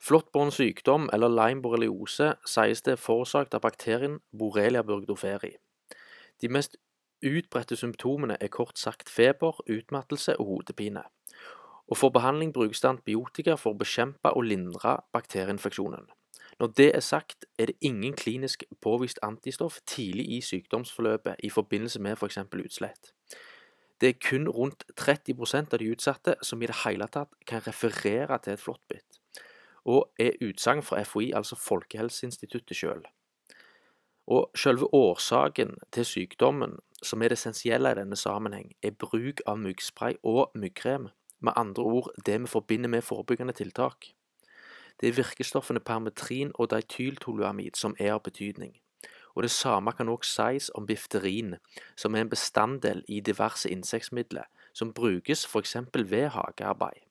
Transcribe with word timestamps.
Flåttbåren 0.00 0.50
sykdom, 0.54 1.08
eller 1.12 1.28
Lyme 1.28 1.62
borreliose, 1.62 2.34
sies 2.46 2.82
det 2.86 2.94
er 2.94 3.00
forårsaket 3.02 3.56
av 3.58 3.64
bakterien 3.64 4.20
Borrelia 4.30 4.84
burgdoferi. 4.86 5.56
De 6.40 6.48
mest 6.48 6.76
utbredte 7.22 7.76
symptomene 7.76 8.36
er 8.40 8.52
kort 8.54 8.78
sagt 8.78 9.10
feber, 9.10 9.58
utmattelse 9.66 10.36
og 10.38 10.46
hodepine. 10.46 11.02
Og 11.88 11.96
For 11.96 12.12
behandling 12.14 12.52
brukes 12.52 12.80
det 12.80 12.88
antibiotika 12.88 13.56
for 13.56 13.74
å 13.74 13.80
bekjempe 13.80 14.30
og 14.36 14.44
lindre 14.44 14.98
bakterieinfeksjonen. 15.12 16.06
Når 16.58 16.72
det 16.76 16.88
er 16.94 17.00
sagt, 17.00 17.46
er 17.58 17.66
det 17.66 17.78
ingen 17.80 18.14
klinisk 18.14 18.64
påvist 18.82 19.18
antistoff 19.22 19.80
tidlig 19.86 20.26
i 20.36 20.40
sykdomsforløpet 20.40 21.42
i 21.42 21.50
forbindelse 21.50 22.02
med 22.02 22.18
f.eks. 22.18 22.38
For 22.50 22.64
utslett. 22.64 23.12
Det 24.00 24.08
er 24.08 24.18
kun 24.22 24.48
rundt 24.48 24.84
30% 25.00 25.72
av 25.74 25.78
de 25.78 25.90
utsatte 25.90 26.34
som 26.42 26.62
i 26.62 26.66
det 26.70 26.82
hele 26.84 27.06
tatt 27.10 27.32
kan 27.46 27.62
referere 27.66 28.38
til 28.42 28.54
et 28.54 28.62
flåttbitt, 28.62 29.18
og 29.88 30.10
er 30.20 30.36
utsagn 30.44 30.82
fra 30.84 31.00
FHI, 31.02 31.30
altså 31.32 31.56
Folkehelseinstituttet 31.56 32.76
sjøl. 32.76 33.06
Og 34.28 34.50
selve 34.56 34.88
årsaken 34.94 35.78
til 35.92 36.04
sykdommen, 36.04 36.76
som 37.02 37.22
er 37.22 37.32
det 37.32 37.38
essensielle 37.38 37.94
i 37.94 37.96
denne 37.96 38.16
sammenheng, 38.16 38.74
er 38.82 38.92
bruk 38.92 39.40
av 39.48 39.56
myggspray 39.62 40.18
og 40.22 40.52
myggkrem, 40.54 41.08
med 41.40 41.56
andre 41.56 41.82
ord 41.82 42.10
det 42.26 42.40
vi 42.42 42.50
forbinder 42.50 42.90
med 42.90 43.06
forebyggende 43.06 43.54
tiltak. 43.56 44.10
Det 45.00 45.08
er 45.08 45.16
virkestoffene 45.16 45.80
permetrin 45.80 46.52
og 46.54 46.70
dityltoluamid 46.74 47.78
som 47.78 47.94
er 47.98 48.12
av 48.18 48.22
betydning. 48.22 48.76
Og 49.34 49.42
Det 49.42 49.50
samme 49.50 49.92
kan 49.92 50.08
også 50.08 50.30
sies 50.32 50.70
om 50.74 50.86
bifterin, 50.86 51.54
som 51.96 52.14
er 52.14 52.20
en 52.20 52.30
bestanddel 52.30 53.04
i 53.08 53.20
diverse 53.20 53.70
insektmidler 53.70 54.50
som 54.72 54.92
brukes 54.92 55.46
f.eks. 55.46 55.76
ved 55.94 56.28
hagearbeid. 56.28 57.07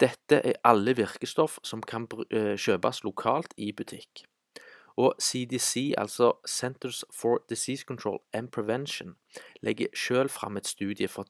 Dette 0.00 0.40
er 0.46 0.58
alle 0.64 0.94
virkestoff 0.96 1.58
som 1.66 1.82
kan 1.82 2.06
eh, 2.30 2.54
kjøpes 2.54 3.02
lokalt 3.04 3.54
i 3.56 3.72
butikk. 3.72 4.24
Og 4.98 5.14
CDC, 5.22 5.94
altså 5.98 6.32
Centers 6.48 7.04
for 7.14 7.44
Disease 7.48 7.84
Control 7.86 8.18
and 8.32 8.48
Prevention, 8.48 9.16
legger 9.62 9.86
selv 9.94 10.30
fram 10.30 10.56
et 10.56 10.66
studie 10.66 11.08
fra 11.08 11.24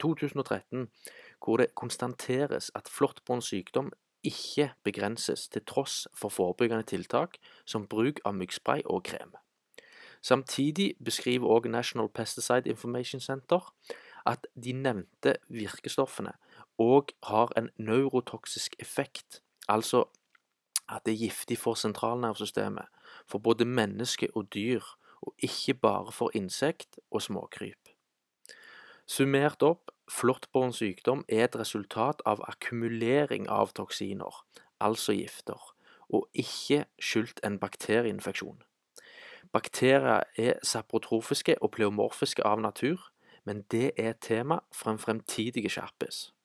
2013 0.00 0.80
eh, 0.80 0.86
hvor 1.44 1.56
det 1.56 1.74
konstateres 1.74 2.70
at 2.74 2.88
flåttbåndsykdom 2.88 3.92
ikke 4.24 4.70
begrenses 4.84 5.48
til 5.48 5.62
tross 5.66 6.08
for 6.14 6.28
forebyggende 6.28 6.82
tiltak 6.82 7.36
som 7.64 7.86
bruk 7.86 8.20
av 8.24 8.34
myggspray 8.34 8.82
og 8.84 9.04
krem. 9.04 9.36
Samtidig 10.22 10.94
beskriver 11.04 11.46
også 11.46 11.68
National 11.68 12.08
Pesticide 12.08 12.68
Information 12.68 13.20
Center 13.20 13.74
at 14.26 14.46
de 14.54 14.72
nevnte 14.72 15.36
virkestoffene 15.48 16.34
òg 16.82 17.14
har 17.30 17.52
en 17.56 17.70
neurotoksisk 17.78 18.76
effekt, 18.78 19.40
altså 19.68 20.04
at 20.88 21.06
det 21.06 21.14
er 21.14 21.24
giftig 21.26 21.58
for 21.58 21.74
sentralnervesystemet, 21.74 22.86
for 23.26 23.38
både 23.38 23.64
menneske 23.64 24.28
og 24.34 24.52
dyr, 24.54 24.82
og 25.22 25.34
ikke 25.38 25.74
bare 25.74 26.12
for 26.12 26.30
insekt 26.34 26.98
og 27.10 27.22
småkryp. 27.22 27.88
Summert 29.06 29.62
opp, 29.62 29.90
flåttbåren 30.10 30.74
sykdom 30.74 31.24
er 31.28 31.46
et 31.46 31.56
resultat 31.58 32.22
av 32.26 32.42
akkumulering 32.46 33.48
av 33.48 33.72
toksiner, 33.74 34.44
altså 34.80 35.16
gifter, 35.16 35.58
og 36.08 36.28
ikke 36.34 36.84
skyldt 37.02 37.40
en 37.46 37.58
bakterieinfeksjon. 37.58 38.62
Bakterier 39.54 40.26
er 40.36 40.58
saprotrofiske 40.62 41.56
og 41.62 41.72
pleomorfiske 41.74 42.44
av 42.46 42.60
natur, 42.60 43.00
men 43.46 43.62
det 43.70 43.92
er 43.96 44.18
tema 44.20 44.58
for 44.74 44.90
en 44.90 44.98
fremtidig 44.98 45.70
skjerpes. 45.70 46.35